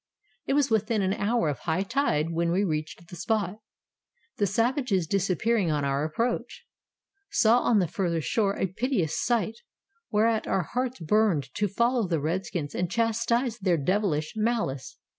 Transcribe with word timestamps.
It 0.47 0.53
was 0.55 0.71
within 0.71 1.03
an 1.03 1.13
hour 1.13 1.47
of 1.47 1.59
high 1.59 1.83
tide 1.83 2.31
when 2.31 2.51
we 2.51 2.63
reached 2.63 3.07
the 3.07 3.15
spot, 3.15 3.57
the 4.37 4.47
savages 4.47 5.05
disappearing 5.05 5.69
on 5.69 5.85
our 5.85 6.03
approach. 6.03 6.65
Saw 7.29 7.59
on 7.59 7.77
the 7.77 7.87
further 7.87 8.19
shore 8.19 8.57
a 8.57 8.65
piteous 8.65 9.15
sight, 9.23 9.59
whereat 10.09 10.47
our 10.47 10.63
hearts 10.63 10.99
burned 11.01 11.53
to 11.53 11.67
follow 11.67 12.07
the 12.07 12.19
redskins 12.19 12.73
and 12.73 12.89
chastise 12.89 13.59
their 13.59 13.77
devilish 13.77 14.33
malice. 14.35 14.97